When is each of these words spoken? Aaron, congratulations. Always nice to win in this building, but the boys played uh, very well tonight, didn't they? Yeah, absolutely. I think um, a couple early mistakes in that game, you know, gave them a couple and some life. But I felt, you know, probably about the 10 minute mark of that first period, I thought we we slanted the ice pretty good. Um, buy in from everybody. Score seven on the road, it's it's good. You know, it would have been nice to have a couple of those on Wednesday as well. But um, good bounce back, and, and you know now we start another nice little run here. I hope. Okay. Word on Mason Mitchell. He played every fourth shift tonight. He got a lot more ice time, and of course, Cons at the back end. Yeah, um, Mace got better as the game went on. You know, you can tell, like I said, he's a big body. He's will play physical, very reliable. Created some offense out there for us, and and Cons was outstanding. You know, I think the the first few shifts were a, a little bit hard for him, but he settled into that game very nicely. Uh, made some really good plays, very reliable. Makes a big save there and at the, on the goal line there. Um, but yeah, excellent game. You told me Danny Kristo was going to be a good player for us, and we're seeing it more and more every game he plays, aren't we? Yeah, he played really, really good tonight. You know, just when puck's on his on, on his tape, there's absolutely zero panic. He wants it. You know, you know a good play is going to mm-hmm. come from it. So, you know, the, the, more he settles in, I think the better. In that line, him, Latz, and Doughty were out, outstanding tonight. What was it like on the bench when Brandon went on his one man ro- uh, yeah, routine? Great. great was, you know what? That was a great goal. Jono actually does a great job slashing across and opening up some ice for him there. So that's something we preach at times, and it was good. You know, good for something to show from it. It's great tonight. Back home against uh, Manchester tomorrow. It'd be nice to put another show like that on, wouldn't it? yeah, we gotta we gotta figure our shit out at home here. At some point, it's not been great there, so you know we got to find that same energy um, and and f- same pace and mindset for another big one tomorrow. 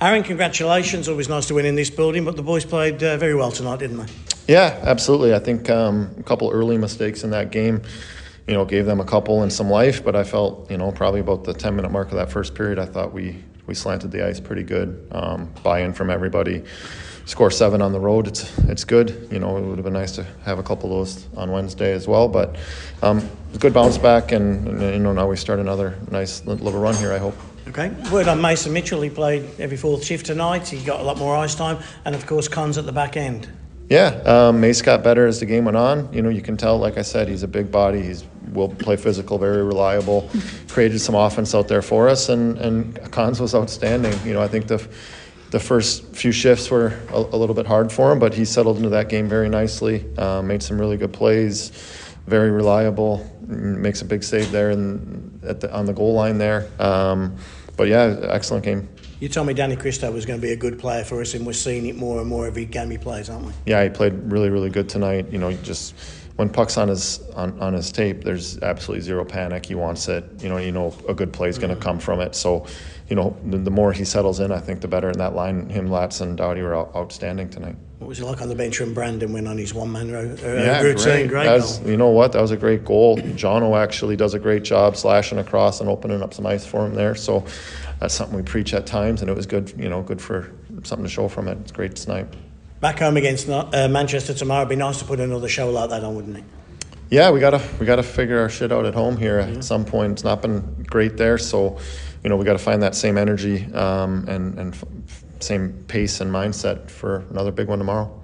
Aaron, 0.00 0.22
congratulations. 0.22 1.08
Always 1.08 1.28
nice 1.28 1.46
to 1.46 1.54
win 1.54 1.66
in 1.66 1.74
this 1.74 1.90
building, 1.90 2.24
but 2.24 2.36
the 2.36 2.42
boys 2.42 2.64
played 2.64 3.02
uh, 3.02 3.16
very 3.16 3.34
well 3.34 3.50
tonight, 3.50 3.80
didn't 3.80 3.98
they? 3.98 4.06
Yeah, 4.46 4.78
absolutely. 4.82 5.34
I 5.34 5.40
think 5.40 5.68
um, 5.70 6.14
a 6.18 6.22
couple 6.22 6.50
early 6.50 6.78
mistakes 6.78 7.24
in 7.24 7.30
that 7.30 7.50
game, 7.50 7.82
you 8.46 8.54
know, 8.54 8.64
gave 8.64 8.86
them 8.86 9.00
a 9.00 9.04
couple 9.04 9.42
and 9.42 9.52
some 9.52 9.68
life. 9.68 10.04
But 10.04 10.14
I 10.14 10.22
felt, 10.22 10.70
you 10.70 10.78
know, 10.78 10.92
probably 10.92 11.18
about 11.18 11.42
the 11.42 11.52
10 11.52 11.74
minute 11.74 11.90
mark 11.90 12.08
of 12.08 12.14
that 12.14 12.30
first 12.30 12.54
period, 12.54 12.78
I 12.78 12.86
thought 12.86 13.12
we 13.12 13.42
we 13.68 13.74
slanted 13.74 14.10
the 14.10 14.26
ice 14.26 14.40
pretty 14.40 14.64
good. 14.64 15.06
Um, 15.12 15.52
buy 15.62 15.82
in 15.82 15.92
from 15.92 16.10
everybody. 16.10 16.64
Score 17.26 17.50
seven 17.50 17.82
on 17.82 17.92
the 17.92 18.00
road, 18.00 18.26
it's 18.26 18.58
it's 18.60 18.84
good. 18.84 19.28
You 19.30 19.38
know, 19.38 19.58
it 19.58 19.60
would 19.60 19.76
have 19.76 19.84
been 19.84 19.92
nice 19.92 20.12
to 20.12 20.26
have 20.44 20.58
a 20.58 20.62
couple 20.62 20.90
of 20.90 20.98
those 20.98 21.28
on 21.36 21.52
Wednesday 21.52 21.92
as 21.92 22.08
well. 22.08 22.26
But 22.26 22.56
um, 23.02 23.28
good 23.60 23.74
bounce 23.74 23.98
back, 23.98 24.32
and, 24.32 24.66
and 24.66 24.80
you 24.80 24.98
know 24.98 25.12
now 25.12 25.28
we 25.28 25.36
start 25.36 25.60
another 25.60 25.94
nice 26.10 26.44
little 26.46 26.80
run 26.80 26.94
here. 26.96 27.12
I 27.12 27.18
hope. 27.18 27.34
Okay. 27.68 27.90
Word 28.10 28.28
on 28.28 28.40
Mason 28.40 28.72
Mitchell. 28.72 29.02
He 29.02 29.10
played 29.10 29.44
every 29.60 29.76
fourth 29.76 30.02
shift 30.02 30.24
tonight. 30.24 30.66
He 30.66 30.82
got 30.82 31.00
a 31.00 31.02
lot 31.02 31.18
more 31.18 31.36
ice 31.36 31.54
time, 31.54 31.78
and 32.06 32.14
of 32.14 32.26
course, 32.26 32.48
Cons 32.48 32.78
at 32.78 32.86
the 32.86 32.92
back 32.92 33.18
end. 33.18 33.46
Yeah, 33.90 34.06
um, 34.24 34.60
Mace 34.60 34.80
got 34.80 35.04
better 35.04 35.26
as 35.26 35.38
the 35.38 35.46
game 35.46 35.66
went 35.66 35.76
on. 35.76 36.10
You 36.12 36.22
know, 36.22 36.30
you 36.30 36.40
can 36.40 36.56
tell, 36.56 36.78
like 36.78 36.96
I 36.96 37.02
said, 37.02 37.28
he's 37.28 37.42
a 37.42 37.48
big 37.48 37.70
body. 37.70 38.02
He's 38.02 38.24
will 38.52 38.68
play 38.68 38.96
physical, 38.96 39.38
very 39.38 39.62
reliable. 39.62 40.28
Created 40.68 41.00
some 41.00 41.14
offense 41.14 41.54
out 41.54 41.68
there 41.68 41.82
for 41.82 42.08
us, 42.08 42.28
and 42.28 42.58
and 42.58 43.12
Cons 43.12 43.40
was 43.40 43.54
outstanding. 43.54 44.14
You 44.26 44.34
know, 44.34 44.42
I 44.42 44.48
think 44.48 44.66
the 44.66 44.86
the 45.50 45.60
first 45.60 46.14
few 46.14 46.32
shifts 46.32 46.70
were 46.70 46.98
a, 47.10 47.16
a 47.16 47.36
little 47.36 47.54
bit 47.54 47.66
hard 47.66 47.90
for 47.90 48.12
him, 48.12 48.18
but 48.18 48.34
he 48.34 48.44
settled 48.44 48.76
into 48.76 48.90
that 48.90 49.08
game 49.08 49.28
very 49.28 49.48
nicely. 49.48 50.04
Uh, 50.18 50.42
made 50.42 50.62
some 50.62 50.78
really 50.78 50.96
good 50.96 51.12
plays, 51.12 51.70
very 52.26 52.50
reliable. 52.50 53.24
Makes 53.46 54.02
a 54.02 54.04
big 54.04 54.22
save 54.22 54.50
there 54.52 54.70
and 54.70 55.42
at 55.44 55.60
the, 55.60 55.72
on 55.74 55.86
the 55.86 55.94
goal 55.94 56.12
line 56.12 56.36
there. 56.38 56.68
Um, 56.78 57.36
but 57.76 57.88
yeah, 57.88 58.18
excellent 58.24 58.64
game. 58.64 58.88
You 59.20 59.28
told 59.28 59.48
me 59.48 59.54
Danny 59.54 59.74
Kristo 59.74 60.12
was 60.12 60.26
going 60.26 60.40
to 60.40 60.46
be 60.46 60.52
a 60.52 60.56
good 60.56 60.78
player 60.78 61.02
for 61.02 61.20
us, 61.20 61.34
and 61.34 61.44
we're 61.44 61.52
seeing 61.52 61.86
it 61.86 61.96
more 61.96 62.20
and 62.20 62.28
more 62.28 62.46
every 62.46 62.66
game 62.66 62.90
he 62.90 62.98
plays, 62.98 63.28
aren't 63.28 63.46
we? 63.46 63.52
Yeah, 63.66 63.82
he 63.82 63.90
played 63.90 64.12
really, 64.30 64.48
really 64.48 64.70
good 64.70 64.88
tonight. 64.88 65.32
You 65.32 65.38
know, 65.38 65.52
just 65.54 65.94
when 66.38 66.48
puck's 66.48 66.78
on 66.78 66.86
his 66.86 67.20
on, 67.30 67.58
on 67.58 67.74
his 67.74 67.90
tape, 67.90 68.22
there's 68.22 68.62
absolutely 68.62 69.02
zero 69.02 69.24
panic. 69.24 69.66
He 69.66 69.74
wants 69.74 70.06
it. 70.06 70.24
You 70.40 70.48
know, 70.48 70.58
you 70.58 70.70
know 70.70 70.94
a 71.08 71.12
good 71.12 71.32
play 71.32 71.48
is 71.48 71.58
going 71.58 71.70
to 71.70 71.74
mm-hmm. 71.74 71.82
come 71.82 71.98
from 71.98 72.20
it. 72.20 72.36
So, 72.36 72.64
you 73.08 73.16
know, 73.16 73.36
the, 73.46 73.58
the, 73.58 73.72
more 73.72 73.92
he 73.92 74.04
settles 74.04 74.38
in, 74.38 74.52
I 74.52 74.60
think 74.60 74.80
the 74.80 74.86
better. 74.86 75.10
In 75.10 75.18
that 75.18 75.34
line, 75.34 75.68
him, 75.68 75.88
Latz, 75.88 76.20
and 76.20 76.36
Doughty 76.36 76.62
were 76.62 76.76
out, 76.76 76.94
outstanding 76.94 77.50
tonight. 77.50 77.74
What 77.98 78.06
was 78.06 78.20
it 78.20 78.24
like 78.24 78.40
on 78.40 78.48
the 78.48 78.54
bench 78.54 78.78
when 78.78 78.94
Brandon 78.94 79.32
went 79.32 79.48
on 79.48 79.58
his 79.58 79.74
one 79.74 79.90
man 79.90 80.12
ro- 80.12 80.36
uh, 80.40 80.46
yeah, 80.46 80.80
routine? 80.80 81.26
Great. 81.26 81.28
great 81.28 81.50
was, 81.50 81.80
you 81.80 81.96
know 81.96 82.10
what? 82.10 82.30
That 82.30 82.40
was 82.40 82.52
a 82.52 82.56
great 82.56 82.84
goal. 82.84 83.16
Jono 83.16 83.76
actually 83.76 84.14
does 84.14 84.34
a 84.34 84.38
great 84.38 84.62
job 84.62 84.96
slashing 84.96 85.38
across 85.38 85.80
and 85.80 85.90
opening 85.90 86.22
up 86.22 86.34
some 86.34 86.46
ice 86.46 86.64
for 86.64 86.86
him 86.86 86.94
there. 86.94 87.16
So 87.16 87.44
that's 87.98 88.14
something 88.14 88.36
we 88.36 88.44
preach 88.44 88.74
at 88.74 88.86
times, 88.86 89.22
and 89.22 89.30
it 89.30 89.34
was 89.34 89.46
good. 89.46 89.74
You 89.76 89.88
know, 89.88 90.02
good 90.02 90.22
for 90.22 90.52
something 90.84 91.04
to 91.04 91.10
show 91.10 91.26
from 91.26 91.48
it. 91.48 91.58
It's 91.62 91.72
great 91.72 91.96
tonight. 91.96 92.28
Back 92.80 93.00
home 93.00 93.16
against 93.16 93.48
uh, 93.48 93.88
Manchester 93.90 94.34
tomorrow. 94.34 94.60
It'd 94.62 94.70
be 94.70 94.76
nice 94.76 95.00
to 95.00 95.04
put 95.04 95.18
another 95.18 95.48
show 95.48 95.70
like 95.70 95.90
that 95.90 96.04
on, 96.04 96.14
wouldn't 96.14 96.38
it? 96.38 96.44
yeah, 97.10 97.30
we 97.30 97.40
gotta 97.40 97.60
we 97.80 97.86
gotta 97.86 98.02
figure 98.02 98.38
our 98.38 98.48
shit 98.48 98.70
out 98.70 98.84
at 98.84 98.94
home 98.94 99.16
here. 99.16 99.38
At 99.38 99.64
some 99.64 99.84
point, 99.84 100.12
it's 100.12 100.24
not 100.24 100.42
been 100.42 100.84
great 100.84 101.16
there, 101.16 101.38
so 101.38 101.78
you 102.22 102.30
know 102.30 102.36
we 102.36 102.44
got 102.44 102.52
to 102.52 102.58
find 102.58 102.82
that 102.82 102.94
same 102.94 103.16
energy 103.16 103.64
um, 103.72 104.26
and 104.28 104.58
and 104.58 104.74
f- 104.74 104.84
same 105.40 105.72
pace 105.88 106.20
and 106.20 106.30
mindset 106.30 106.90
for 106.90 107.24
another 107.30 107.50
big 107.50 107.66
one 107.66 107.78
tomorrow. 107.78 108.14